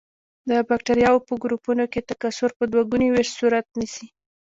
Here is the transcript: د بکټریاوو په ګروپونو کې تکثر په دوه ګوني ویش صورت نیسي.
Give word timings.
د 0.49 0.51
بکټریاوو 0.69 1.25
په 1.27 1.33
ګروپونو 1.43 1.83
کې 1.91 2.07
تکثر 2.09 2.49
په 2.59 2.63
دوه 2.71 2.83
ګوني 2.89 3.07
ویش 3.11 3.29
صورت 3.39 3.65
نیسي. 3.79 4.07